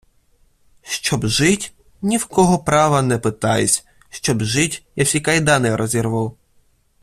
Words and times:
Щоб 0.81 1.25
жить– 1.27 1.73
ні 2.01 2.17
в 2.17 2.25
кого 2.25 2.59
права 2.59 3.01
не 3.01 3.17
питаюсь, 3.17 3.85
Щоб 4.09 4.41
жить– 4.43 4.85
я 4.95 5.03
всі 5.03 5.21
кайдани 5.21 5.75
розірву 5.75 6.37